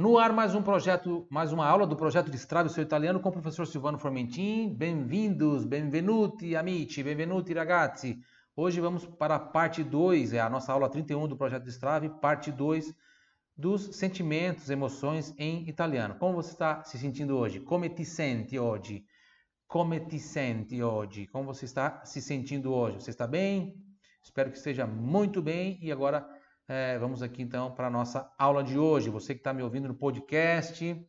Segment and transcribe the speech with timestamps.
[0.00, 3.28] No ar mais um projeto, mais uma aula do projeto Destrave o seu italiano com
[3.28, 4.72] o professor Silvano Formentin.
[4.72, 8.18] Bem-vindos, benvenuti amici, benvenuti ragazzi.
[8.56, 12.50] Hoje vamos para a parte 2, é a nossa aula 31 do projeto Destrave, parte
[12.50, 12.94] 2
[13.54, 16.14] dos sentimentos, emoções em italiano.
[16.14, 17.60] Como você está se sentindo hoje?
[17.60, 19.04] Come ti senti oggi?
[19.66, 21.26] Come ti senti oggi?
[21.26, 23.02] Como você está se sentindo hoje?
[23.02, 23.76] Você está bem?
[24.22, 26.26] Espero que esteja muito bem e agora
[26.70, 29.10] é, vamos aqui então para a nossa aula de hoje.
[29.10, 31.04] Você que está me ouvindo no podcast,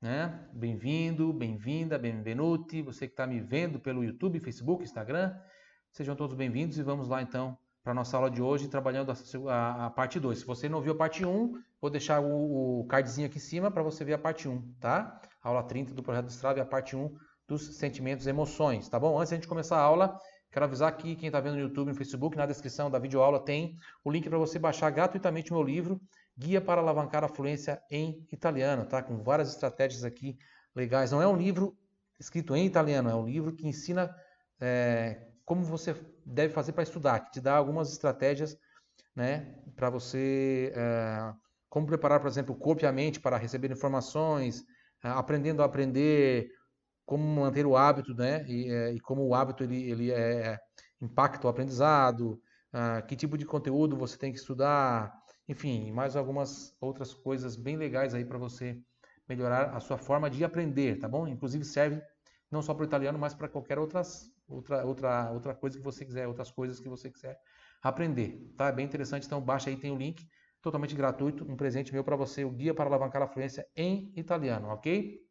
[0.00, 0.48] né?
[0.50, 2.80] Bem-vindo, bem-vinda, benvenuti.
[2.80, 5.36] Você que está me vendo pelo YouTube, Facebook, Instagram,
[5.92, 9.52] sejam todos bem-vindos e vamos lá então para a nossa aula de hoje, trabalhando a,
[9.52, 10.38] a, a parte 2.
[10.38, 13.42] Se você não viu a parte 1, um, vou deixar o, o cardzinho aqui em
[13.42, 15.20] cima para você ver a parte 1, um, tá?
[15.42, 17.14] Aula 30 do Projeto Strava, a parte 1 um
[17.46, 19.18] dos sentimentos e emoções, tá bom?
[19.18, 20.18] Antes de a gente começar a aula,
[20.54, 23.76] Quero avisar aqui quem está vendo no YouTube, no Facebook, na descrição da videoaula tem
[24.04, 26.00] o link para você baixar gratuitamente o meu livro,
[26.38, 29.02] Guia para Alavancar a Fluência em Italiano, tá?
[29.02, 30.38] Com várias estratégias aqui
[30.72, 31.10] legais.
[31.10, 31.76] Não é um livro
[32.20, 34.14] escrito em italiano, é um livro que ensina
[34.60, 38.56] é, como você deve fazer para estudar, que te dá algumas estratégias,
[39.12, 39.56] né?
[39.74, 41.34] Para você, é,
[41.68, 44.64] como preparar, por exemplo, copiamente para receber informações,
[45.02, 46.52] é, aprendendo a aprender,
[47.04, 48.44] como manter o hábito, né?
[48.46, 50.58] E, é, e como o hábito ele, ele é, é
[51.00, 52.40] impacta o aprendizado,
[52.72, 55.12] ah, que tipo de conteúdo você tem que estudar,
[55.48, 58.80] enfim, mais algumas outras coisas bem legais aí para você
[59.28, 61.26] melhorar a sua forma de aprender, tá bom?
[61.26, 62.02] Inclusive serve
[62.50, 66.04] não só para o italiano, mas para qualquer outras, outra, outra, outra coisa que você
[66.04, 67.36] quiser, outras coisas que você quiser
[67.82, 68.68] aprender, tá?
[68.68, 70.26] É bem interessante, então baixa aí, tem o link,
[70.62, 74.68] totalmente gratuito, um presente meu para você, o Guia para Alavancar a Fluência em Italiano,
[74.68, 75.23] ok?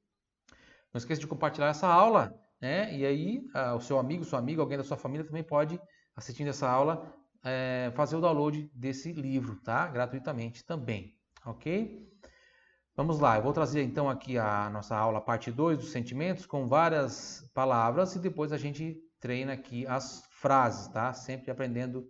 [0.94, 2.96] Não esqueça de compartilhar essa aula, né?
[2.96, 3.42] E aí
[3.76, 5.80] o seu amigo, sua amiga, alguém da sua família também pode,
[6.16, 7.12] assistindo essa aula,
[7.44, 9.88] é, fazer o download desse livro, tá?
[9.88, 12.08] Gratuitamente também, ok?
[12.96, 16.68] Vamos lá, eu vou trazer então aqui a nossa aula, parte 2 dos sentimentos, com
[16.68, 21.12] várias palavras e depois a gente treina aqui as frases, tá?
[21.12, 22.08] Sempre aprendendo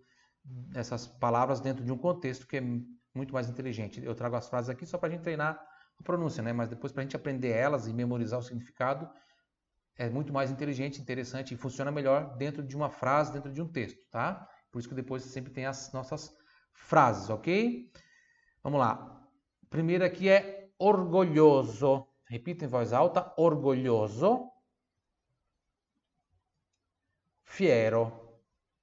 [0.75, 2.61] essas palavras dentro de um contexto que é
[3.15, 4.03] muito mais inteligente.
[4.03, 5.57] Eu trago as frases aqui só para a gente treinar
[6.03, 6.53] pronúncia, né?
[6.53, 9.09] Mas depois para a gente aprender elas e memorizar o significado
[9.95, 13.67] é muito mais inteligente, interessante e funciona melhor dentro de uma frase, dentro de um
[13.67, 14.47] texto, tá?
[14.71, 16.35] Por isso que depois sempre tem as nossas
[16.73, 17.91] frases, ok?
[18.63, 19.21] Vamos lá.
[19.69, 22.07] Primeiro aqui é orgulhoso.
[22.27, 24.49] Repita em voz alta: orgulhoso.
[27.43, 28.11] Fiero,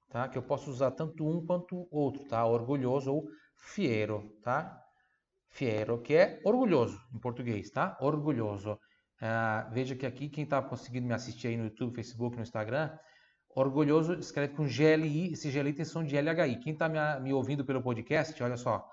[0.09, 0.29] tá?
[0.29, 2.47] Que eu posso usar tanto um quanto outro, tá?
[2.47, 4.81] Orgulhoso ou fiero, tá?
[5.51, 7.97] Fiero, que é orgulhoso em português, tá?
[8.01, 8.73] Orgulhoso.
[9.21, 12.91] Uh, veja que aqui, quem está conseguindo me assistir aí no YouTube, Facebook, no Instagram,
[13.55, 16.61] orgulhoso escreve com GLI, esse GLI tem som de LHI.
[16.61, 18.89] Quem está me, me, ouvindo pelo podcast, olha só,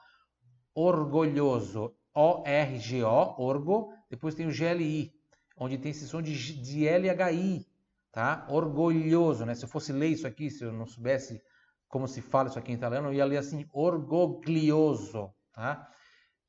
[0.75, 5.13] orgulhoso, O-R-G-O, orgo, depois tem o GLI,
[5.56, 7.66] onde tem esse som de, de LHI,
[8.12, 8.46] tá?
[8.50, 9.56] Orgulhoso, né?
[9.56, 11.41] Se eu fosse ler isso aqui, se eu não soubesse
[11.88, 15.88] como se fala isso aqui em italiano, eu ia ler assim, orgoglioso, tá?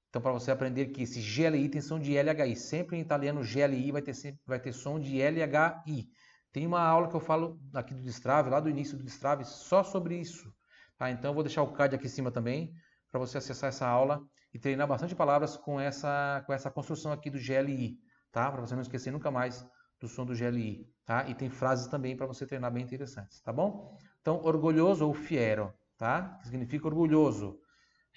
[0.08, 2.56] Então, para você aprender que esse GLI tem som de LHI.
[2.56, 6.08] Sempre em italiano, GLI vai ter, sempre, vai ter som de LHI.
[6.50, 9.84] Tem uma aula que eu falo aqui do Destrave, lá do início do Destrave, só
[9.84, 10.50] sobre isso.
[10.96, 11.10] Tá?
[11.10, 12.72] Então, eu vou deixar o card aqui em cima também,
[13.10, 17.28] para você acessar essa aula e treinar bastante palavras com essa, com essa construção aqui
[17.28, 17.98] do GLI.
[18.32, 18.50] Tá?
[18.50, 19.64] Para você não esquecer nunca mais
[20.00, 20.86] do som do GLI.
[21.04, 21.28] Tá?
[21.28, 23.42] E tem frases também para você treinar bem interessantes.
[23.42, 23.94] Tá bom?
[24.22, 25.72] Então, orgulhoso ou fiero.
[25.98, 26.38] Tá?
[26.40, 27.58] Que significa orgulhoso.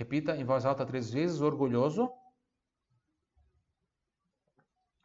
[0.01, 2.11] Repita em voz alta três vezes: orgulhoso,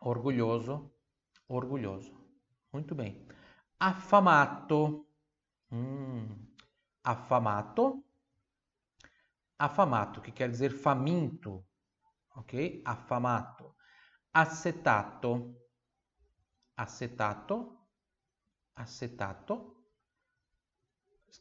[0.01, 0.91] orgulhoso,
[1.47, 2.19] orgulhoso.
[2.73, 3.29] Muito bem.
[3.79, 5.07] Afamato.
[5.71, 6.35] Hum.
[7.05, 8.03] Afamato.
[9.59, 11.63] Afamato, que quer dizer faminto.
[12.35, 12.81] Ok?
[12.83, 13.77] Afamato.
[14.33, 15.55] Acetato.
[16.75, 17.79] Acetato.
[18.75, 19.77] Acetato.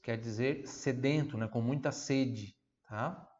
[0.03, 1.47] Quer dizer sedento, né?
[1.47, 2.53] com muita sede.
[2.83, 3.31] Tá?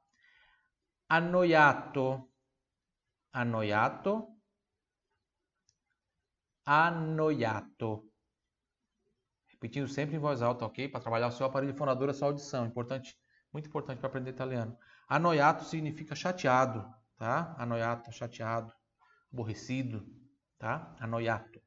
[1.10, 2.28] Annoiato,
[3.32, 4.28] annoiato,
[6.66, 8.12] annoiato.
[9.48, 10.90] Repetindo sempre em voz alta, ok?
[10.90, 12.66] Para trabalhar o seu aparelho fonador, a sua audição.
[12.66, 13.16] Importante,
[13.54, 14.78] muito importante para aprender italiano.
[15.08, 16.86] Annoiato significa chateado,
[17.18, 17.56] tá?
[17.58, 18.74] Annoiato, chateado,
[19.32, 20.06] aborrecido,
[20.58, 20.96] tá?
[21.00, 21.62] Annoiato.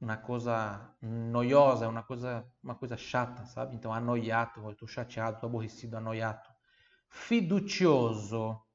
[0.00, 3.74] Uma coisa noiosa, uma coisa, uma coisa chata, sabe?
[3.74, 6.57] Então, annoiato, eu estou chateado, estou aborrecido, annoiato
[7.08, 8.66] fiducioso.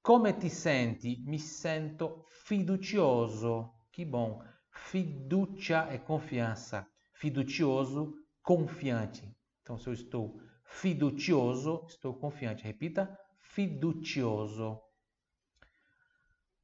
[0.00, 1.22] Come ti senti?
[1.26, 3.86] Mi sento fiducioso.
[3.90, 4.42] Que bom.
[4.70, 6.88] Fiducia é confiança.
[7.12, 9.36] Fiducioso, confiante.
[9.60, 12.64] Então, se eu estou fiducioso, estou confiante.
[12.64, 14.80] Repita: fiducioso.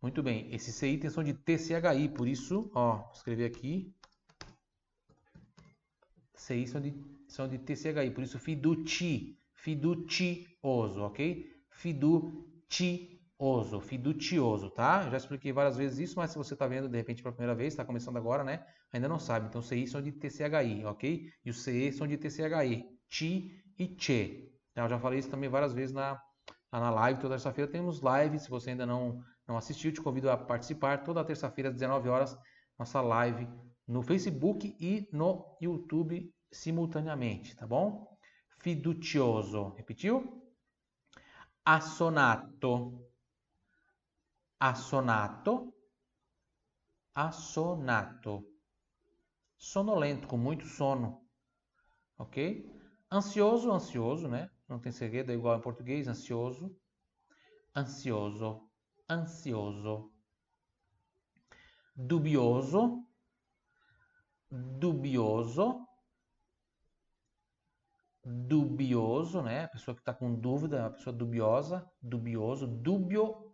[0.00, 0.55] Muito bem.
[0.55, 3.94] Esses itens são de TCHI, por isso, ó, vou escrever aqui.
[6.44, 6.94] CI são de,
[7.26, 11.50] são de TCHI, por isso fiduci, fiducioso, ok?
[11.70, 12.44] Fiducioso,
[13.81, 15.05] fiducioso, tá?
[15.05, 17.55] Eu já expliquei várias vezes isso, mas se você está vendo de repente pela primeira
[17.55, 18.62] vez, está começando agora, né?
[18.93, 19.46] Ainda não sabe.
[19.46, 21.31] Então, CI são de TCHI, ok?
[21.43, 24.52] E o CE são de TCHI, ti e che.
[24.76, 26.20] Eu já falei isso também várias vezes na,
[26.70, 27.20] na live.
[27.20, 28.38] Toda terça-feira temos live.
[28.38, 31.05] Se você ainda não, não assistiu, te convido a participar.
[31.05, 32.37] Toda terça-feira, às 19 horas,
[32.78, 33.49] nossa live
[33.88, 38.13] no Facebook e no YouTube simultaneamente, tá bom?
[38.64, 40.43] Fiducioso, repetiu?
[41.66, 42.99] Assonato,
[44.58, 45.75] assonato,
[47.14, 48.43] assonato.
[49.58, 51.28] Sonolento, com muito sono,
[52.16, 52.64] ok?
[53.12, 54.50] Ansioso, ansioso, né?
[54.67, 56.75] Não tem segredo, é igual em português, ansioso,
[57.76, 58.67] ansioso,
[59.10, 60.10] ansioso.
[61.94, 63.06] Dubioso,
[64.50, 65.83] dubioso,
[68.25, 69.65] dubioso, né?
[69.65, 73.53] A pessoa que está com dúvida, é a pessoa dubiosa, dubioso, dúbio,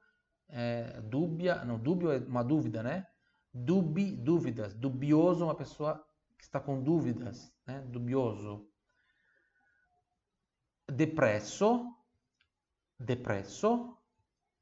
[0.48, 3.06] é, dúbia, não, dúbio é uma dúvida, né?
[3.52, 6.04] Dubi, dúvidas, dubioso, uma pessoa
[6.38, 7.80] que está com dúvidas, né?
[7.88, 8.68] Dubioso.
[10.88, 11.94] Depresso,
[12.98, 13.96] depresso,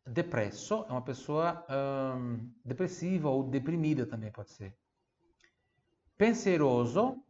[0.07, 1.67] depresso é uma pessoa
[2.17, 4.77] hum, depressiva ou deprimida também pode ser.
[6.17, 7.23] Pensieroso,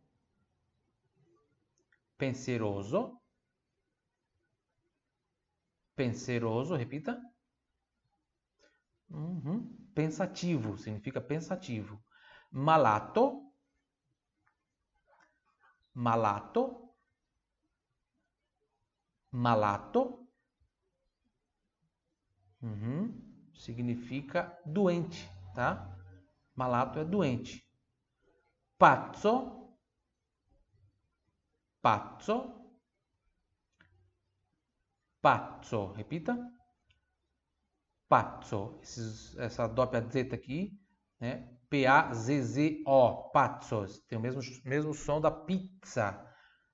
[2.19, 3.23] pensieroso,
[5.95, 7.19] pensieroso, repita.
[9.09, 9.91] Uhum.
[9.95, 12.03] Pensativo, significa pensativo.
[12.51, 13.53] Malato,
[15.95, 16.95] malato,
[19.31, 20.29] malato,
[22.63, 23.53] uhum.
[23.55, 25.97] significa doente, tá?
[26.55, 27.65] Malato é doente.
[28.77, 29.58] Pazzo,
[31.83, 32.55] pazzo,
[35.21, 36.37] pazzo, repita,
[38.09, 40.73] pazzo, Esses, essa dopia Z aqui,
[41.21, 41.49] né?
[41.71, 46.19] P-A-Z-Z-O, pazzos, tem o mesmo, mesmo som da pizza,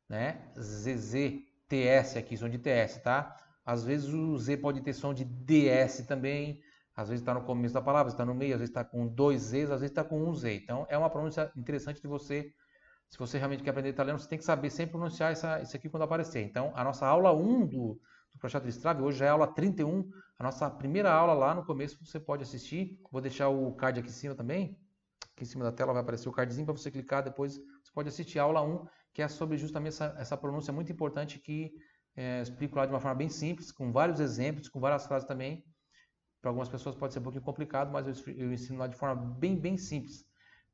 [0.08, 0.52] né?
[0.56, 3.36] Z-Z-T-S aqui, som de TS, tá?
[3.64, 6.60] Às vezes o Z pode ter som de DS também,
[6.94, 9.42] às vezes está no começo da palavra, está no meio, às vezes está com dois
[9.42, 10.54] Zs, às vezes está com um Z.
[10.54, 12.52] Então é uma pronúncia interessante de você
[13.14, 15.88] se você realmente quer aprender italiano, você tem que saber sempre pronunciar essa, isso aqui
[15.88, 16.42] quando aparecer.
[16.42, 18.00] Então, a nossa aula 1 do,
[18.32, 21.64] do projeto de hoje já é a aula 31, a nossa primeira aula lá no
[21.64, 22.98] começo você pode assistir.
[23.12, 24.76] Vou deixar o card aqui em cima também.
[25.32, 28.08] Aqui em cima da tela vai aparecer o cardzinho para você clicar, depois você pode
[28.08, 31.72] assistir a aula 1, que é sobre justamente essa, essa pronúncia muito importante que
[32.16, 35.64] é, explico lá de uma forma bem simples, com vários exemplos, com várias frases também.
[36.40, 39.14] Para algumas pessoas pode ser um pouquinho complicado, mas eu, eu ensino lá de forma
[39.14, 40.24] bem, bem simples.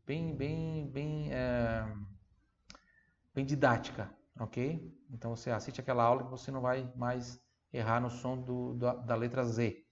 [0.06, 1.32] Bem, bem, bem...
[1.32, 1.84] É
[3.40, 4.78] bem didática, ok?
[5.10, 7.40] Então você assiste aquela aula que você não vai mais
[7.72, 9.82] errar no som do, do, da letra Z.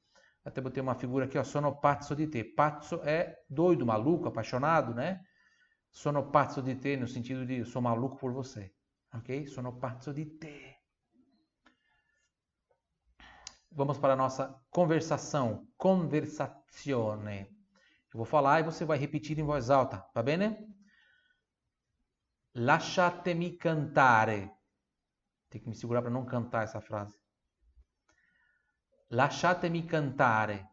[0.45, 2.45] Até botei uma figura aqui, ó, pazzo di te.
[2.45, 5.21] Pazzo é doido, maluco, apaixonado, né?
[5.91, 8.71] Sono pazzo di te no sentido de sou maluco por você,
[9.15, 9.47] ok?
[9.47, 10.77] Sono pazzo di te.
[13.71, 17.41] Vamos para a nossa conversação, conversazione.
[18.13, 20.59] Eu vou falar e você vai repetir em voz alta, tá bem, né?
[22.61, 24.57] Lasciatemi cantare.
[25.49, 27.17] Tem que me segurar para não cantar essa frase.
[29.09, 30.69] Lasciatemi cantare.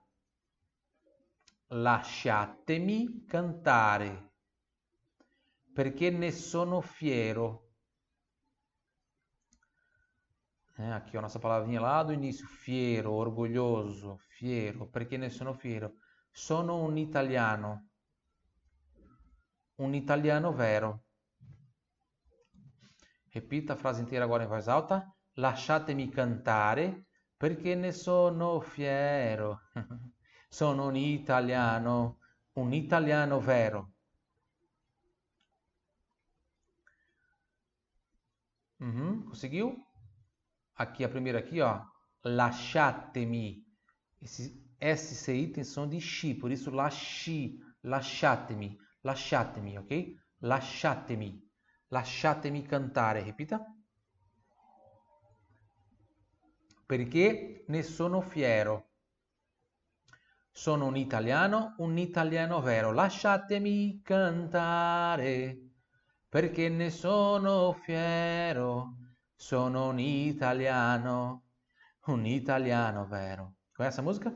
[1.67, 4.31] Lasciatemi cantare.
[5.73, 7.63] Perché ne sono fiero.
[10.77, 12.47] É, aqui a nossa palavrinha lá do início.
[12.47, 14.87] Fiero, orgulhoso, fiero.
[14.87, 15.97] Perché ne sono fiero.
[16.31, 17.89] Sono un italiano.
[19.75, 21.04] Un italiano vero.
[23.35, 25.13] Repita a frase inteira agora em voz alta.
[25.33, 29.59] Lasciatemi cantare perché ne sono fiero.
[30.47, 32.19] sono un italiano,
[32.53, 33.91] un italiano vero.
[38.79, 39.85] Uhum, conseguiu?
[40.75, 41.81] Aqui a primeira aqui, ó.
[42.21, 43.65] Lasciatemi.
[44.21, 50.15] Esses, esses itens são de chi, por isso lasci, lasciatemi, lasciatemi, ok?
[50.39, 51.44] Lasciatemi.
[51.89, 53.63] Lasciatemi cantare, repita.
[56.85, 58.89] Perché ne sono fiero.
[60.51, 62.91] Sono un italiano, un italiano vero.
[62.91, 65.59] Lasciatemi cantare,
[66.29, 68.95] perché ne sono fiero.
[69.35, 71.43] Sono un italiano,
[72.05, 73.55] un italiano vero.
[73.73, 74.33] Conhece a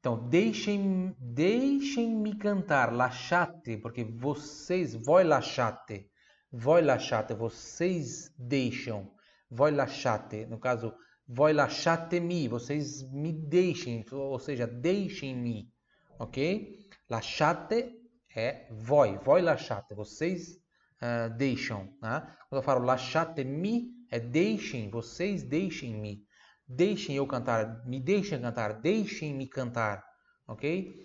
[0.00, 6.10] Então, deixem, deixem-me cantar, lasciate, porque vocês, voi lasciate,
[6.50, 9.12] voi lasciate, vocês deixam,
[9.50, 10.94] voi lasciate, no caso,
[11.28, 15.70] voi lasciate-me, vocês me deixem, ou seja, deixem-me,
[16.18, 16.78] ok?
[17.06, 17.92] Lasciate
[18.34, 20.56] é voi, voi lasciate, vocês
[21.02, 22.26] uh, deixam, né?
[22.48, 26.24] Quando eu falo lasciate-me, é deixem, vocês deixem-me.
[26.72, 30.04] Deixem eu cantar, me deixem cantar, deixem-me cantar,
[30.46, 31.02] ok?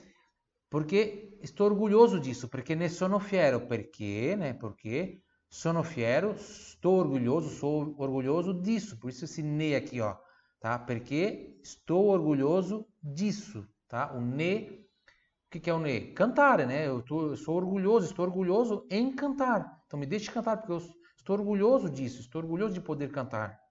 [0.69, 4.53] Porque estou orgulhoso disso, porque ne sono fiero, perché, né?
[4.53, 9.00] Porque sono fiero, estou orgulhoso, sou orgulhoso disso.
[9.00, 10.15] Por isso esse ne aqui, ó,
[10.60, 10.77] tá?
[10.77, 14.13] Porque estou orgulhoso disso, tá?
[14.13, 14.86] O ne,
[15.48, 16.13] o que, que é o ne?
[16.13, 16.88] Cantar, né?
[16.88, 19.81] Eu, tô, eu sou orgulhoso, estou orgulhoso em cantar.
[19.88, 20.81] Então me deixe cantar, porque eu
[21.17, 23.64] estou orgulhoso disso, estou orgulhoso de poder cantar.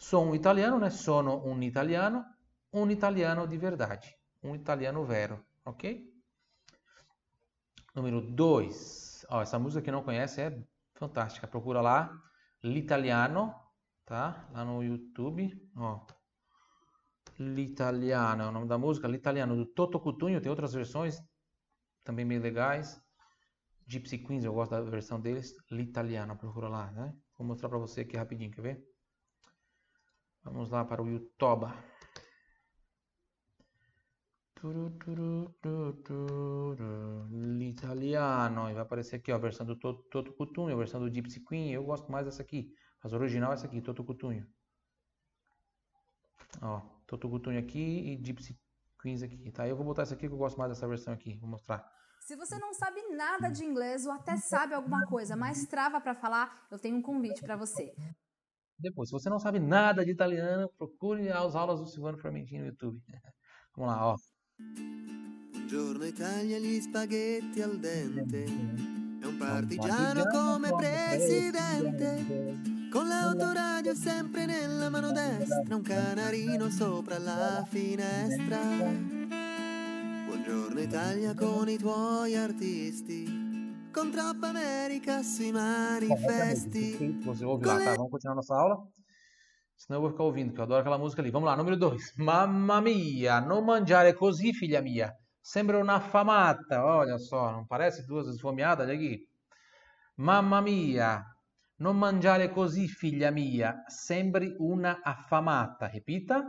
[0.00, 0.88] Sou um italiano, né?
[0.88, 2.24] Sono un italiano,
[2.72, 6.10] um italiano de verdade, um italiano vero, ok?
[7.94, 9.26] Número 2.
[9.42, 10.58] essa música que não conhece é
[10.94, 11.46] fantástica.
[11.46, 12.10] Procura lá,
[12.62, 13.54] L'Italiano,
[14.06, 14.48] tá?
[14.52, 16.06] Lá no YouTube, ó.
[17.38, 19.06] L'Italiano é o nome da música.
[19.06, 21.20] L'Italiano do Toto Cutugno, tem outras versões
[22.02, 22.98] também bem legais.
[23.86, 25.54] Gypsy Queens, eu gosto da versão deles.
[25.70, 27.14] L'Italiano, procura lá, né?
[27.36, 28.90] Vou mostrar para você aqui rapidinho, quer ver?
[30.42, 31.66] Vamos lá para o YouTube.
[37.30, 38.68] L'italiano.
[38.68, 41.72] E vai aparecer aqui ó, a versão do Toto, Cutugno, a versão do Gypsy Queen.
[41.72, 42.74] Eu gosto mais dessa aqui.
[43.02, 44.46] Mas original é essa aqui, Toto Cutugno.
[46.60, 48.58] Ó, Toto Cutugno aqui e Gypsy
[49.00, 49.66] Queens aqui, tá?
[49.66, 51.38] Eu vou botar essa aqui que eu gosto mais dessa versão aqui.
[51.38, 51.90] Vou mostrar.
[52.20, 56.14] Se você não sabe nada de inglês ou até sabe alguma coisa, mas trava para
[56.14, 57.94] falar, eu tenho um convite para você.
[58.80, 62.66] Depois, se você não sabe nada de italiano, procure as aulas do Silvano Formentini no
[62.66, 62.98] YouTube.
[63.76, 64.16] Vamos lá, ó.
[65.52, 68.44] Buongiorno Italia, gli spaghetti al dente.
[68.44, 72.58] È un partigiano come presidente.
[72.90, 75.76] Con l'autoradio sempre nella mano destra.
[75.76, 78.58] Un canarino sopra la finestra.
[80.26, 83.39] Buongiorno Italia con i tuoi artisti.
[83.92, 87.18] Com Tropa América sui manifesti.
[87.24, 87.94] Você ouve lá, tá?
[87.96, 88.76] Vamos continuar nossa aula.
[89.76, 91.30] Senão eu vou ficar ouvindo, que eu adoro aquela música ali.
[91.32, 92.18] Vamos lá, número 2.
[92.18, 95.12] Mamma mia, non mangiare così, filha mia.
[95.42, 96.84] Sembra una famata.
[96.84, 99.26] Olha só, não parece duas esfomeadas aqui?
[100.18, 101.24] Mamma mia,
[101.78, 103.82] non mangiare così, figlia mia.
[103.88, 105.88] Sembri una affamata.
[105.88, 106.44] Repita.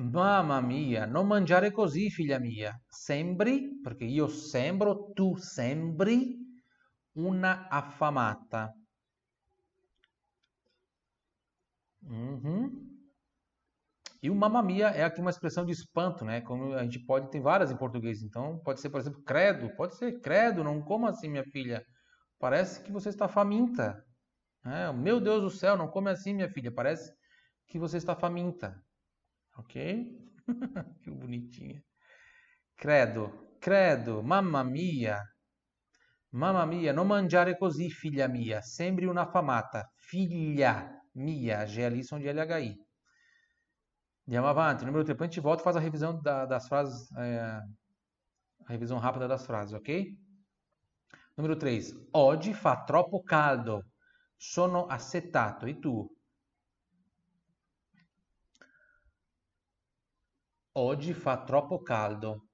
[0.00, 2.72] Mamma mia, non mangiare così, figlia mia.
[2.88, 6.38] Sembri, perché io sembro, tu sembri
[7.12, 8.72] una affamata.
[12.02, 12.88] Uhum.
[14.22, 16.40] E o mamma mia é aqui uma expressão de espanto, né?
[16.42, 18.22] Como a gente pode, tem várias em português.
[18.22, 19.74] Então, pode ser, por exemplo, credo.
[19.76, 21.84] Pode ser credo, não coma assim, minha filha.
[22.38, 24.02] Parece que você está faminta.
[24.64, 26.72] É, meu Deus do céu, não come assim, minha filha.
[26.72, 27.12] Parece
[27.66, 28.74] que você está faminta.
[29.60, 29.74] Ok?
[31.02, 31.82] que bonitinha.
[32.74, 35.22] Credo, credo, mamma mia.
[36.32, 38.60] Mamma mia, non mangiare così, figlia mia.
[38.62, 39.90] Sembri una famata.
[39.96, 41.64] Figlia mia.
[41.64, 42.86] G de LHI.
[44.26, 44.84] Andiamo avanti.
[44.84, 45.14] Número 3.
[45.14, 47.10] Depois a gente volta e faz a revisão da, das frases.
[47.16, 47.60] É,
[48.66, 50.16] a revisão rápida das frases, ok?
[51.36, 51.92] Número 3.
[52.12, 53.84] Oggi fa troppo caldo.
[54.36, 55.66] Sono assetato.
[55.66, 56.08] E tu?
[60.72, 62.48] Oggi fa troppo caldo.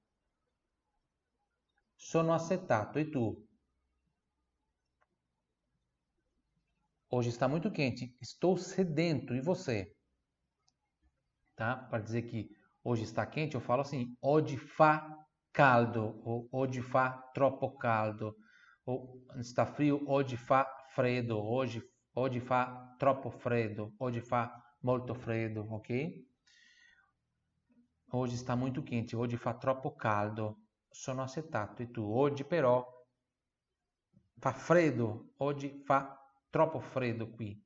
[1.95, 2.99] Sono assetato.
[2.99, 3.47] E tu?
[7.11, 8.17] Hoje está muito quente.
[8.19, 9.35] Estou sedento.
[9.35, 9.95] E você?
[11.55, 11.77] Tá?
[11.77, 12.49] Para dizer que
[12.83, 15.07] hoje está quente, eu falo assim: oggi fa
[15.53, 16.19] caldo.
[16.25, 18.35] Ou oggi fa troppo caldo.
[19.37, 21.39] Está frio, oggi fa freddo.
[21.39, 21.83] Hoje,
[22.15, 23.93] oggi fa troppo freddo.
[23.99, 25.67] Oggi fa molto freddo.
[25.71, 26.36] Ok?
[28.19, 30.57] Hoje está muito quente, hoje fa troppo caldo,
[30.91, 32.03] sono assetato e tu?
[32.11, 32.83] Oggi però
[34.39, 36.19] fa freddo, oggi fa
[36.49, 37.63] troppo freddo qui.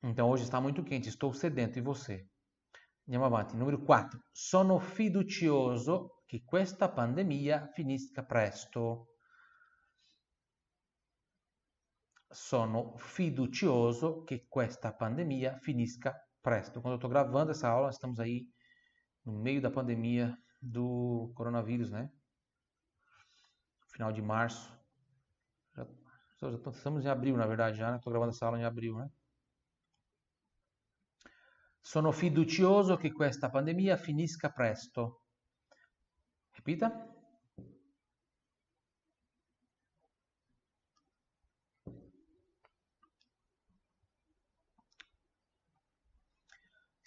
[0.00, 2.30] Então hoje está muito quente, estou sedento e você?
[3.04, 3.56] Andiamo avanti.
[3.56, 4.22] Número 4.
[4.30, 9.08] Sono fiducioso che questa pandemia finisca presto.
[12.28, 16.80] Sono fiducioso che questa pandemia finisca presto.
[16.80, 18.46] Quando eu estou gravando essa aula, estamos aí
[19.24, 22.08] no meio da pandemia do coronavírus, né?
[23.92, 24.72] Final de março.
[25.74, 25.84] Já,
[26.40, 27.96] já estamos em abril, na verdade, já, né?
[27.96, 29.10] Estou gravando essa aula em abril, né?
[31.82, 35.20] Sono fiducioso che questa pandemia finisca presto.
[36.52, 37.15] Repita.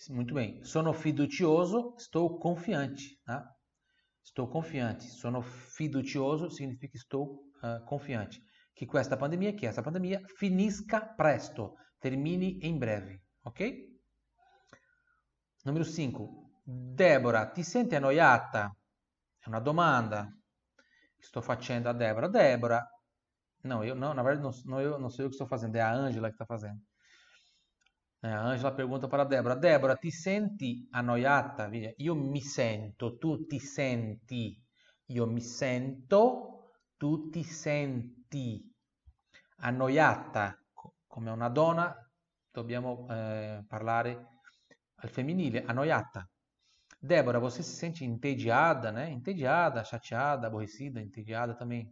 [0.07, 0.63] Muito bem.
[0.63, 3.19] Sono fiducioso, estou confiante.
[3.25, 3.45] Tá?
[4.23, 5.05] Estou confiante.
[5.05, 8.41] Sono fiducioso significa estou uh, confiante.
[8.73, 13.21] Que questa pandemia, que essa pandemia finisca presto, termine em breve.
[13.43, 13.89] Ok?
[15.65, 16.49] Numero 5.
[16.63, 18.73] Deborah, ti senti annoiata?
[19.37, 20.31] È una domanda
[21.17, 22.29] che sto facendo a Deborah.
[22.29, 22.87] Deborah,
[23.63, 25.81] não, eu não, na verdade não, não, eu, não sou eu que estou fazendo, é
[25.81, 26.79] a Ângela que está fazendo.
[28.21, 31.69] É, a Ângela pergunta para a Débora, Débora, ti senti annoiata?
[31.97, 34.61] Io mi sento, tu ti senti.
[35.07, 38.61] Io mi sento, tu ti senti.
[39.61, 40.57] Annoiata,
[41.07, 41.95] come una donna,
[42.51, 44.27] dobbiamo eh, parlare
[44.95, 46.29] al femminile, annoiata.
[46.99, 49.09] Débora, você se sente entediada, né?
[49.09, 51.89] Entediada, chateada, aborrecida, entediada também.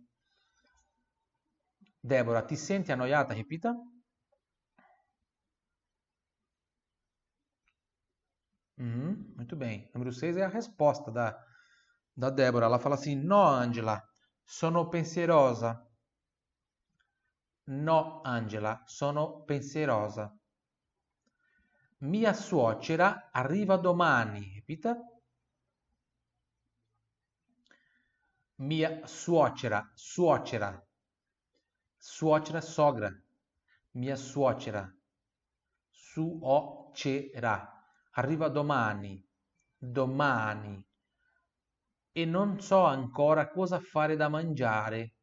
[2.02, 3.34] Débora, ti senti annoiata?
[3.34, 3.76] Repita.
[9.48, 9.90] Muito bem.
[9.94, 11.42] Número 6 é a resposta da,
[12.14, 12.66] da Débora.
[12.66, 14.04] Ela fala assim: No, Angela,
[14.44, 15.82] sono pensierosa.
[17.68, 20.38] No, Angela, sono pensierosa.
[22.00, 24.54] Mia suocera arriva domani.
[24.56, 24.98] Repita.
[28.58, 30.86] Mia suocera, suocera.
[31.98, 33.10] Suocera, sogra.
[33.92, 34.94] Mia suocera.
[35.90, 37.72] Suocera.
[38.12, 39.27] Arriva domani.
[39.78, 40.84] Domani.
[42.12, 45.14] E non so ancora cosa fare da mangiare.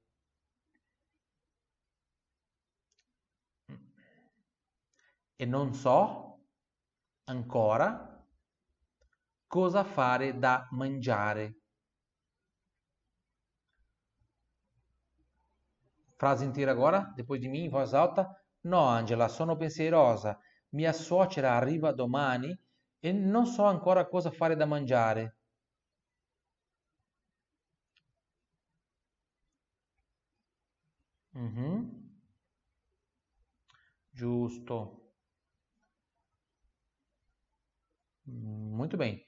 [5.37, 6.39] E non so
[7.25, 8.25] ancora
[9.47, 11.59] cosa fare da mangiare.
[16.17, 18.41] Frase inteira agora, depois di mim, in voz alta.
[18.63, 20.39] No, Angela, sono pensierosa.
[20.71, 22.57] Mia suocera arriva domani
[23.09, 25.25] e non so ancora cosa fare da mangiare.
[31.35, 31.91] Uhum.
[34.15, 34.77] Giusto.
[38.27, 39.23] Muito bem.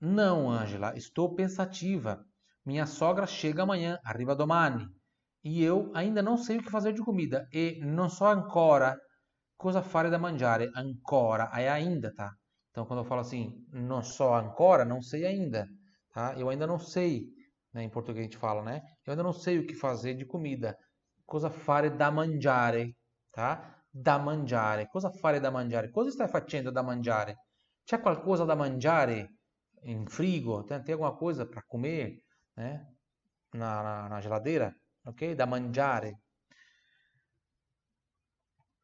[0.00, 2.24] Não, Ângela, estou pensativa.
[2.66, 4.88] Minha sogra chega amanhã, arriva domani.
[5.44, 7.48] E eu ainda não sei o que fazer de comida.
[7.52, 8.98] E não so ancora
[9.56, 10.70] cosa fare da mangiare.
[10.76, 12.32] Ancora é ainda, tá?
[12.70, 15.68] Então, quando eu falo assim, não só ancora, não sei ainda,
[16.12, 16.34] tá?
[16.38, 17.26] Eu ainda não sei,
[17.72, 17.82] né?
[17.82, 18.80] Em português a gente fala, né?
[19.06, 20.76] Eu ainda não sei o que fazer de comida.
[21.26, 22.96] Cosa fare da mangiare,
[23.32, 23.82] tá?
[23.92, 24.88] Da mangiare.
[24.88, 25.90] Cosa fare da mangiare?
[25.90, 27.36] Cosa stai facendo da mangiare?
[27.84, 29.28] C'è qualcosa da mangiare
[29.84, 30.64] in frigo?
[30.64, 32.22] Tem, tem alguma coisa para comer
[32.56, 32.86] né?
[33.52, 34.74] na, na, na geladeira?
[35.04, 35.34] Ok?
[35.34, 36.16] Da mangiare.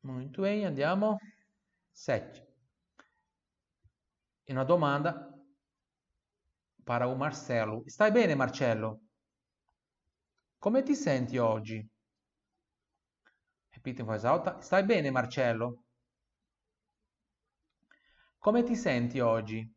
[0.03, 1.19] Muito bem, andiamo.
[1.93, 2.46] 7.
[4.49, 5.11] E una domanda
[6.85, 7.83] para o Marcelo.
[7.87, 9.01] Stai bene, Marcello?
[10.59, 11.85] Come ti senti oggi?
[13.71, 14.61] Ripete in voce alta.
[14.61, 15.83] Stai bene, Marcello?
[18.39, 19.69] Come ti senti oggi?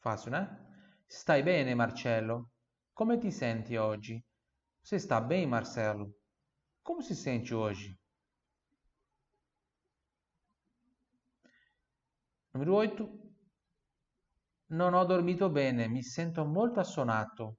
[0.00, 1.02] Fácil, né?
[1.06, 2.50] Stai bene, Marcello?
[2.92, 4.20] Come ti senti oggi?
[4.80, 6.12] Você está bem, Marcelo?
[6.82, 7.96] Como se sente hoje?
[12.56, 13.18] Número 8.
[14.68, 17.58] Non ho dormito bene, mi sento molto assonato.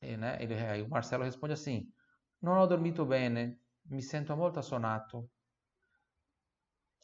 [0.00, 1.88] E, né, ele, o Marcelo responde assim:
[2.38, 5.28] Non ho dormito bene, mi sento molto assonato.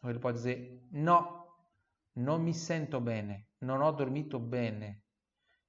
[0.02, 1.68] O ele pode dizer: No,
[2.14, 5.02] non mi sento bene, non ho dormito bene,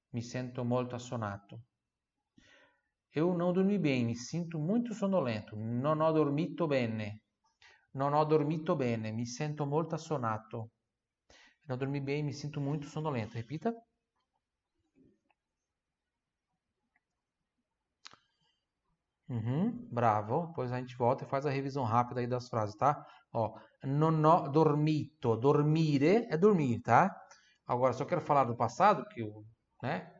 [0.08, 1.62] mi sento molto assonato.
[3.12, 5.54] Eu não dormi bem, me sinto muito sonolento.
[5.54, 7.22] Non ho dormito bene.
[7.92, 10.70] Non ho dormito bene, mi sento molto assonato.
[11.66, 13.34] Non dormi bem, mi sinto muito sonolento.
[13.36, 13.72] Repita.
[19.28, 20.46] Uhum, bravo.
[20.48, 23.04] Depois a gente volta e faz a revisão rápida aí das frases, tá?
[23.32, 25.36] Ó, non ho dormito.
[25.36, 27.14] Dormire é dormir, tá?
[27.66, 29.44] Agora, só quero falar do passado, que eu,
[29.82, 30.10] né?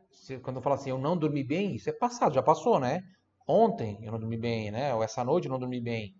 [0.43, 3.01] Quando eu falo assim, eu não dormi bem, isso é passado, já passou, né?
[3.47, 4.93] Ontem eu não dormi bem, né?
[4.95, 6.15] Ou essa noite eu não dormi bem.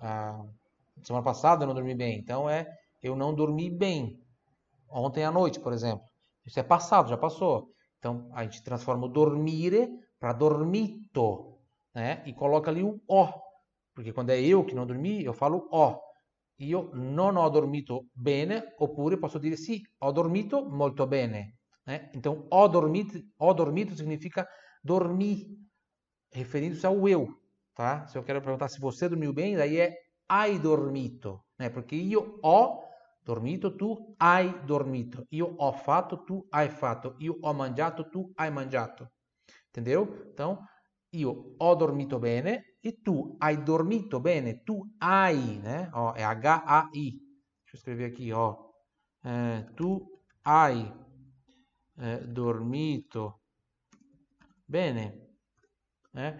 [0.00, 0.40] Ah,
[1.02, 2.18] semana passada eu não dormi bem.
[2.18, 2.66] Então é
[3.02, 4.18] eu não dormi bem.
[4.88, 6.04] Ontem à noite, por exemplo.
[6.44, 7.68] Isso é passado, já passou.
[7.98, 11.56] Então a gente transforma o dormire para dormito
[11.96, 12.22] né?
[12.26, 13.26] E coloca ali um O
[13.94, 15.98] Porque quando é eu que não dormi, eu falo ho.
[16.58, 21.56] Io non ho dormito bene, oppure posso dire sì, ho dormito molto bene.
[21.86, 22.10] Eh?
[22.14, 24.46] Então, ho dormito, ho dormito significa
[24.82, 25.46] dormir,
[26.30, 27.26] referindo-se ao eu.
[27.74, 28.06] Tá?
[28.06, 29.94] Se eu quero perguntar se você dormiu bem, daí é
[30.26, 31.46] hai dormito.
[31.58, 31.70] Né?
[31.70, 32.82] Porque io ho
[33.22, 35.26] dormito, tu hai dormito.
[35.30, 37.16] Io ho fatto, tu hai fatto.
[37.18, 39.10] Io ho mangiato, tu hai mangiato.
[39.68, 40.26] Entendeu?
[40.32, 40.64] Então,
[41.10, 44.62] io ho dormito bene e tu hai dormito bene.
[44.62, 45.90] Tu hai, né?
[45.92, 47.10] Ó, é H-A-I.
[47.10, 48.56] Deixa eu escrever aqui, ó.
[49.24, 50.92] É, tu hai
[51.98, 53.40] é, dormito
[54.66, 55.26] bene.
[56.14, 56.34] Eh?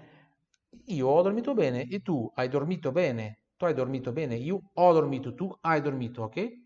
[0.88, 3.46] Io ho dormito bene e tu hai dormito bene.
[3.57, 6.64] Tu hai dormito bene, io ho dormito, tu hai dormito, ok?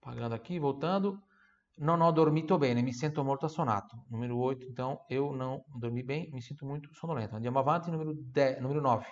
[0.00, 1.28] Pagando aqui, voltando.
[1.76, 4.04] Non ho dormito bene, mi sento molto assonato.
[4.10, 7.34] Número 8, então eu não dormi bem, mi sinto muito sonolento.
[7.34, 9.06] Andiamo avanti, número, 10, número 9.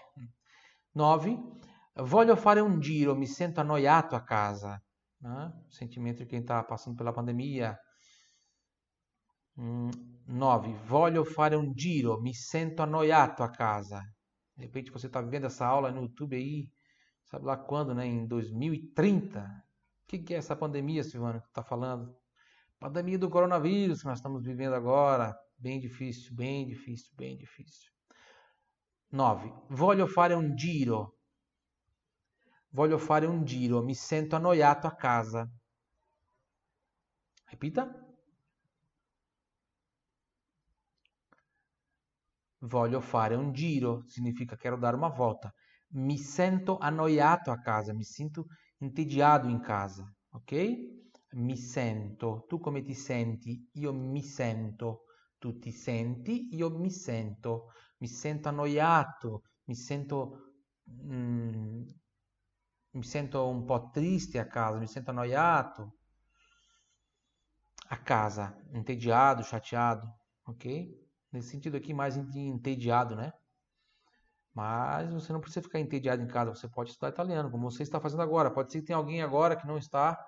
[0.92, 1.38] 9.
[1.94, 4.80] Voglio fare un giro, mi sento annoiato a casa.
[5.18, 5.52] Né?
[5.68, 7.76] Sentimento de quem está passando pela pandemia.
[9.54, 10.68] 9.
[10.68, 14.02] Hum, voglio fare un giro, mi sento annoiato a casa.
[14.56, 16.70] De repente você está vendo essa aula no YouTube aí,
[17.24, 18.06] sabe lá quando, né?
[18.06, 19.40] Em 2030.
[20.04, 22.14] O que, que é essa pandemia, Silvana, que está falando?
[22.78, 25.34] Pandemia do coronavírus que nós estamos vivendo agora.
[25.56, 27.90] Bem difícil, bem difícil, bem difícil.
[29.10, 29.52] 9.
[29.68, 31.18] Voglio fare un giro.
[32.70, 35.48] Voglio fare un giro, mi sento annoiato a casa.
[37.44, 38.11] Repita.
[42.62, 45.52] Voglio fare un giro, significa quero dar uma volta.
[45.94, 48.46] Mi sento annoiato a casa, mi sinto
[48.78, 50.52] entediado in casa, ok?
[51.32, 52.44] Mi sento.
[52.48, 53.68] Tu come ti senti?
[53.74, 55.04] Io mi sento.
[55.38, 56.48] Tu ti senti?
[56.54, 57.72] Io mi sento.
[57.98, 60.54] Mi sento annoiato, mi sento
[60.90, 61.82] mm,
[62.92, 65.96] mi sento un po' triste a casa, mi sento annoiato
[67.90, 70.06] a casa, entediado, chateado,
[70.46, 70.64] ok?
[71.32, 73.32] Nesse sentido aqui, mais entediado, né?
[74.54, 77.98] Mas você não precisa ficar entediado em casa, você pode estudar italiano, como você está
[77.98, 78.50] fazendo agora.
[78.50, 80.22] Pode ser que tenha alguém agora que não está,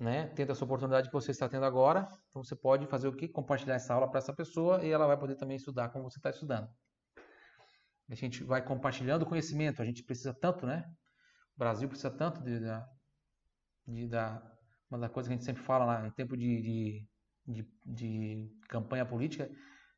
[0.00, 2.08] né, tendo essa oportunidade que você está tendo agora.
[2.30, 3.28] Então você pode fazer o quê?
[3.28, 6.30] Compartilhar essa aula para essa pessoa e ela vai poder também estudar como você está
[6.30, 6.68] estudando.
[8.10, 10.84] A gente vai compartilhando conhecimento, a gente precisa tanto, né?
[11.54, 12.66] O Brasil precisa tanto de, de,
[13.86, 14.42] de, da
[14.90, 17.08] uma das coisas que a gente sempre fala lá em tempo de, de,
[17.46, 19.48] de, de campanha política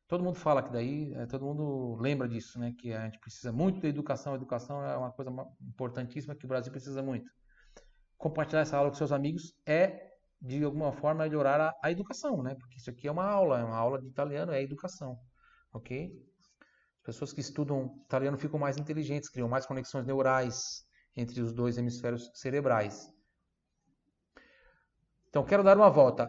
[0.09, 2.73] todo mundo fala que daí, é, todo mundo lembra disso, né?
[2.77, 4.33] Que a gente precisa muito da educação.
[4.33, 7.29] A educação é uma coisa importantíssima que o Brasil precisa muito.
[8.17, 10.09] Compartilhar essa aula com seus amigos é,
[10.41, 12.55] de alguma forma, melhorar a, a educação, né?
[12.55, 15.15] Porque isso aqui é uma aula, é uma aula de italiano, é educação,
[15.71, 16.11] ok?
[16.97, 20.83] As pessoas que estudam italiano ficam mais inteligentes, criam mais conexões neurais
[21.15, 23.07] entre os dois hemisférios cerebrais.
[25.27, 26.27] Então, quero dar uma volta.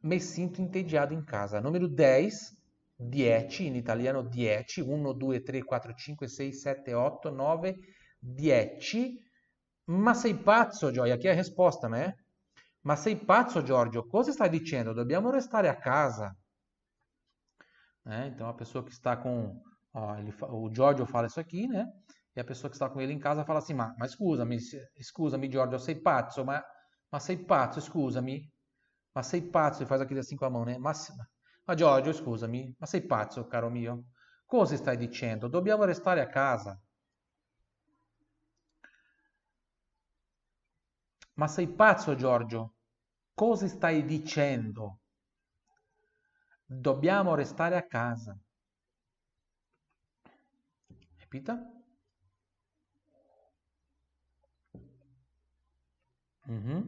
[0.00, 1.60] Me sinto entediado em casa.
[1.60, 2.54] Número 10,
[2.96, 7.78] dieci, in italiano dieci, 1, 2, 3, 4, 5, 6, 7, 8, 9,
[8.18, 9.18] dieci.
[9.86, 11.14] Ma sei pazzo, Gioia?
[11.14, 12.14] Aqui é a resposta, né?
[12.82, 14.06] Ma sei pazzo, Giorgio?
[14.06, 14.94] Cosa stai dicendo?
[14.94, 16.34] Dobbiamo restare a casa.
[18.06, 19.60] É, então, a pessoa que está com...
[19.94, 21.86] Ó, ele, o Giorgio fala isso aqui, né?
[22.36, 24.58] E a pessoa que está com ele em casa fala assim, ma, ma scusami,
[25.00, 26.62] scusami Giorgio, sei pazzo, ma,
[27.10, 28.50] ma sei pazzo, scusami.
[29.14, 30.76] Ma sei pazzo, e faz aquele assim com a mão, né?
[30.76, 30.92] Ma,
[31.64, 34.04] ma Giorgio, scusami, ma sei pazzo, caro mio?
[34.46, 35.48] Cosa stai dicendo?
[35.48, 36.80] Dobbiamo restare a casa.
[41.34, 42.74] Ma sei pazzo, Giorgio?
[43.34, 44.98] Cosa stai dicendo?
[46.66, 48.38] Dobbiamo restare a casa.
[51.20, 51.54] Repita.
[56.48, 56.82] Uhum.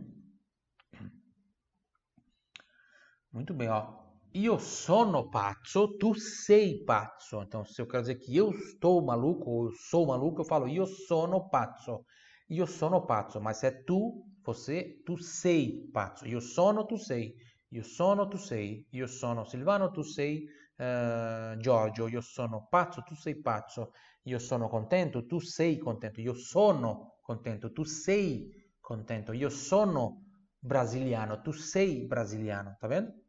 [3.33, 4.06] Muito bem, ó.
[4.39, 7.41] Io sono pazzo, tu sei pazzo.
[7.41, 10.69] Então, se eu quero dizer que eu estou maluco ou eu sou maluco, eu falo
[10.69, 12.05] io sono pazzo.
[12.51, 16.27] Io sono pazzo, mas é tu, você, tu sei pazzo.
[16.27, 17.35] Io sono, tu sei.
[17.71, 18.87] Io sono, tu sei.
[18.91, 20.45] Io sono Silvano, tu sei
[20.77, 22.07] uh, Giorgio.
[22.07, 23.93] Io sono pazzo, tu sei pazzo.
[24.25, 26.21] Io sono contento, tu sei contento.
[26.21, 29.33] Io sono contento, tu sei contento.
[29.33, 30.25] Io sono
[30.59, 33.26] brasiliano, tu sei brasiliano, tá vendo?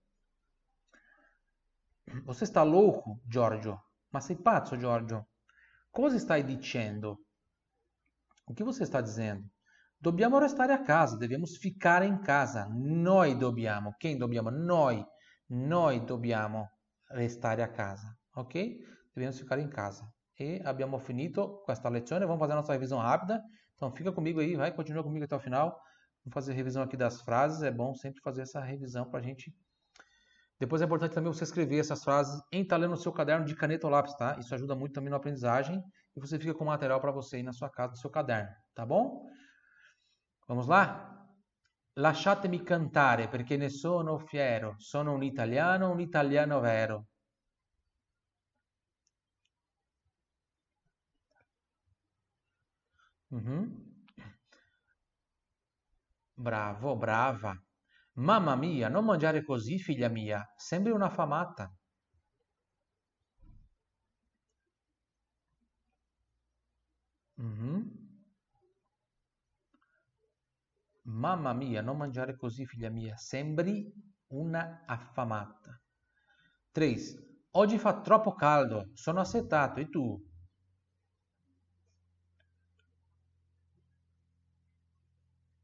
[2.26, 3.80] Você está louco, Giorgio?
[4.12, 5.26] Ma sei pazzo, Giorgio?
[5.91, 7.17] Cosa stai dicendo?
[8.46, 9.43] O que você está dizendo?
[10.00, 12.67] Dobbiamo restare a casa, devemos ficar em casa.
[12.70, 13.96] Noi dobbiamo.
[14.00, 14.50] Quem dobbiamo?
[14.52, 15.06] Noi.
[15.50, 16.70] Noi dobbiamo
[17.10, 18.78] restare a casa, ok?
[19.13, 20.08] Devemos ficar em casa.
[20.39, 22.26] e abbiamo finito questa lezione.
[22.26, 23.41] Vamos fazer a nossa revisão rápida.
[23.76, 25.70] Então fica comigo aí, vai, continua comigo até o final.
[26.24, 27.63] Vamos fazer a revisão aqui das frases.
[27.63, 29.54] É bom sempre fazer essa revisão para a gente.
[30.60, 33.86] Depois é importante também você escrever essas frases em italiano no seu caderno de caneta
[33.86, 34.38] ou lápis, tá?
[34.39, 35.84] Isso ajuda muito também na aprendizagem
[36.15, 38.86] e você fica com material para você aí na sua casa, no seu caderno, tá
[38.86, 39.28] bom?
[40.48, 41.28] Vamos lá?
[42.00, 44.76] Lasciatemi cantare perché ne sono fiero.
[44.78, 47.08] Sono un italiano, un italiano vero.
[53.32, 53.86] Mhm.
[56.38, 57.67] Bravo, brava.
[58.18, 60.46] Mamma mia, non mangiare così, figlia mia.
[60.56, 61.74] Sembri una famata.
[67.38, 67.76] Mhm.
[71.22, 73.18] Mamma mia, non mangiare così, figlia mia.
[73.18, 73.92] Sembri
[74.28, 75.82] una affamata.
[76.72, 76.96] 3.
[77.52, 78.92] Oggi fa troppo caldo.
[78.94, 79.80] Sono assetato.
[79.80, 80.24] E tu?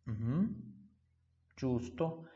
[0.05, 0.55] Mhm.
[1.55, 2.27] Giusto.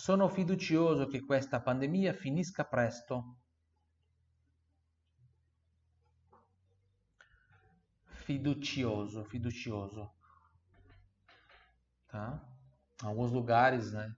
[0.00, 3.36] Sono fiducioso che questa pandemia finisca presto.
[8.06, 10.14] Fiducioso, fiducioso.
[12.08, 12.42] Tá?
[13.02, 14.16] Alguns lugares, né?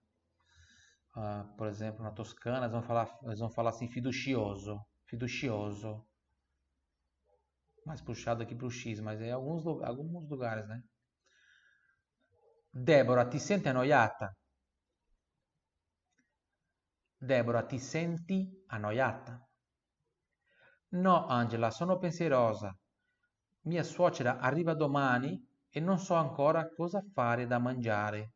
[1.16, 6.07] Ah, por exemplo, na Toscana, eles vão falar, eles vão falar assim, fiducioso, fiducioso.
[7.85, 10.81] Mais puxado aqui para o X, mas é alguns, alguns lugares, né?
[12.73, 14.37] Deborah, ti senti annoiata?
[17.24, 19.40] Deborah, ti senti annoiata?
[20.88, 22.76] No, Angela, sono pensierosa.
[23.66, 28.32] Mia suocera arriva domani e non so ancora cosa fare da mangiare.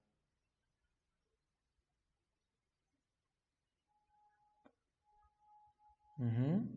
[6.21, 6.69] Uhum.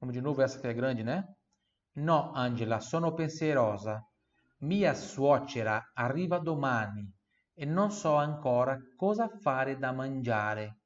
[0.00, 1.24] Vamos de novo, essa que é grande, né?
[1.92, 4.04] No, Angela, sono pensierosa.
[4.62, 7.08] Mia suocera arriva domani
[7.54, 10.78] e non so ancora cosa fare da mangiare.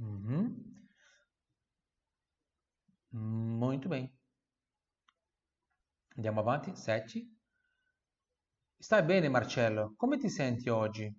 [0.00, 0.54] Uhum.
[3.12, 4.12] Muito bem.
[6.16, 6.74] Andiamo avanti.
[6.74, 7.24] 7.
[8.78, 9.94] Stai bene, Marcello?
[9.96, 11.12] Come ti senti oggi?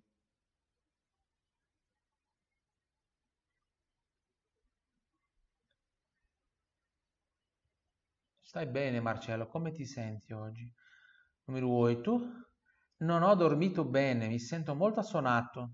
[8.46, 9.48] Stai bene, Marcello?
[9.48, 10.72] Come ti senti oggi?
[11.46, 12.22] Numero 8.
[12.98, 15.72] Non ho dormito bene, mi sento molto assonato.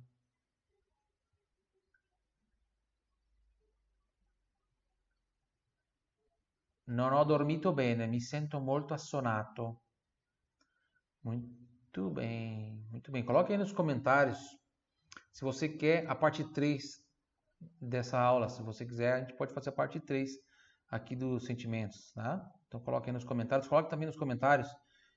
[6.85, 9.81] Non ho dormito bene, mi sento molto assonato.
[11.19, 13.23] Muito bem, muito bem.
[13.25, 14.57] Coloque aí nos comentários
[15.29, 17.03] se você quer a parte 3
[17.77, 18.47] dessa aula.
[18.47, 20.31] Se você quiser, a gente pode fazer a parte 3
[20.89, 22.60] aqui dos sentimentos, tá?
[22.71, 23.67] Então coloque aí nos comentários.
[23.67, 24.73] Coloque também nos comentários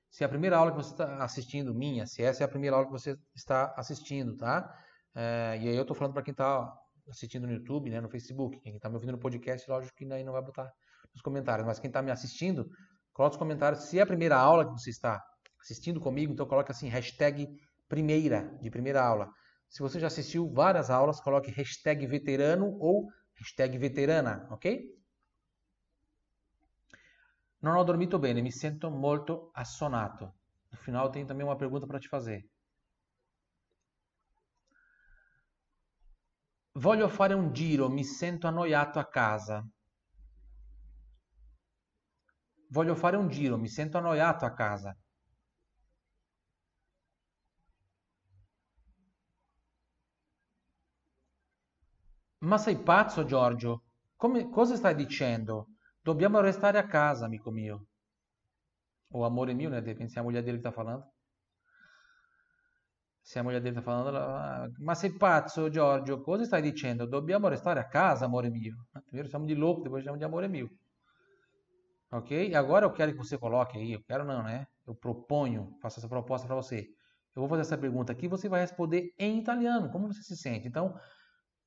[0.09, 2.75] se é a primeira aula que você está assistindo, minha, se essa é a primeira
[2.75, 4.77] aula que você está assistindo, tá?
[5.15, 6.69] É, e aí eu estou falando para quem está
[7.09, 8.59] assistindo no YouTube, né, no Facebook.
[8.59, 10.69] Quem está me ouvindo no podcast, lógico que aí não vai botar
[11.13, 11.65] nos comentários.
[11.65, 12.67] Mas quem está me assistindo,
[13.13, 15.21] coloque nos comentários se é a primeira aula que você está
[15.61, 17.47] assistindo comigo, então coloque assim, hashtag
[17.87, 19.29] primeira, de primeira aula.
[19.69, 24.81] Se você já assistiu várias aulas, coloque hashtag veterano ou hashtag veterana, ok?
[27.65, 30.35] Non ho dormito bene, mi sento molto assonato.
[30.69, 32.47] No final tem também uma pergunta para te fazer.
[36.73, 39.67] Voglio fare un giro, mi sento annoiato a casa.
[42.69, 44.95] Voglio fare un giro, mi sento annoiato a casa.
[52.45, 53.83] Ma sei pazzo, Giorgio?
[54.15, 55.74] Come, cosa stai dicendo?
[56.05, 57.81] Dobbiamo restare a casa, amico mio.
[59.09, 59.81] O amore mio, né?
[59.81, 61.03] Depende se a mulher dele que tá falando.
[63.23, 64.69] Se a mulher dele tá falando, ela...
[64.77, 66.21] ma sei pazzo, Giorgio?
[66.21, 67.07] Cosa stai dicendo?
[67.07, 68.75] Dobbiamo restare a casa, amore mio.
[69.07, 70.69] Primeiro chamamos de louco, depois chamamos de amore mio.
[72.11, 72.53] Ok?
[72.53, 74.67] Agora eu quero que você coloque aí, eu quero não, né?
[74.85, 76.87] Eu proponho, faço essa proposta para você.
[77.35, 79.89] Eu vou fazer essa pergunta aqui, você vai responder em italiano.
[79.89, 80.67] Como você se sente?
[80.67, 80.95] Então,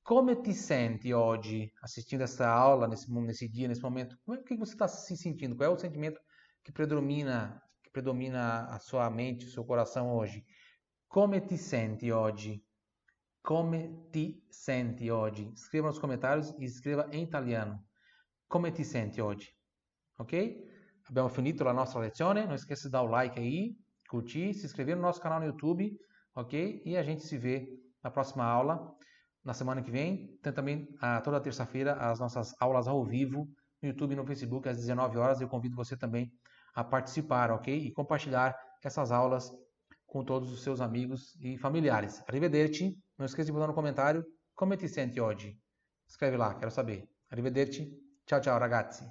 [0.09, 4.17] Come ti senti oggi assistindo essa aula, nesse, nesse dia, nesse momento?
[4.25, 5.55] Como é que você está se sentindo?
[5.55, 6.19] Qual é o sentimento
[6.63, 10.43] que predomina, que predomina a sua mente, o seu coração hoje?
[11.07, 12.59] Come ti senti oggi?
[13.43, 15.47] Come ti senti oggi?
[15.53, 17.85] Escreva nos comentários e escreva em italiano.
[18.47, 19.55] Come ti senti oggi?
[20.17, 21.03] Ok?
[21.07, 22.47] Abbiamo finito la nostra lezione.
[22.47, 25.95] Não esqueça de dar o like aí, curtir, se inscrever no nosso canal no YouTube
[26.33, 26.81] ok?
[26.85, 27.67] E a gente se vê
[28.03, 28.95] na próxima aula,
[29.43, 30.37] na semana que vem.
[30.41, 33.47] Tem também ah, toda terça-feira as nossas aulas ao vivo
[33.81, 35.41] no YouTube e no Facebook às 19 horas.
[35.41, 36.31] Eu convido você também
[36.73, 37.75] a participar, ok?
[37.75, 39.51] E compartilhar essas aulas
[40.05, 42.23] com todos os seus amigos e familiares.
[42.27, 42.97] Arrivederci.
[43.17, 44.25] Não esqueça de botar no comentário
[44.55, 45.57] como te sente hoje.
[46.07, 47.07] Escreve lá, quero saber.
[47.29, 47.91] Arrivederci.
[48.27, 49.09] Ciao ciao ragazzi.